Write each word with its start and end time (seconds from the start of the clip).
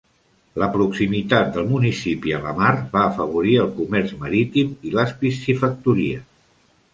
La 0.61 0.67
proximitat 0.75 1.51
del 1.57 1.67
municipi 1.73 2.33
a 2.37 2.39
la 2.45 2.53
mar 2.61 2.71
va 2.95 3.03
afavorir 3.11 3.53
el 3.65 3.69
comerç 3.77 4.15
marítim 4.25 4.73
i 4.91 4.95
les 4.97 5.15
piscifactories. 5.21 6.27